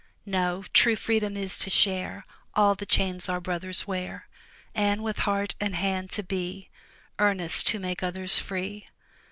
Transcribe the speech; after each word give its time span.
No! 0.25 0.63
true 0.73 0.95
freedom 0.95 1.37
is 1.37 1.59
to 1.59 1.69
share 1.69 2.25
All 2.55 2.73
the 2.73 2.87
chains 2.87 3.29
our 3.29 3.39
brothers 3.39 3.85
wear, 3.85 4.27
And, 4.73 5.03
with 5.03 5.19
heart 5.29 5.53
and 5.59 5.75
hand, 5.75 6.09
to 6.09 6.23
be 6.23 6.71
Earnest 7.19 7.67
to 7.67 7.77
make 7.77 8.01
others 8.01 8.39
free! 8.39 8.87